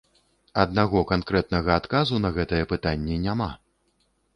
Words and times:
Аднаго 0.63 1.03
канкрэтнага 1.11 1.77
адказу 1.83 2.15
на 2.27 2.35
гэтае 2.41 2.63
пытанне 2.77 3.23
няма. 3.29 3.57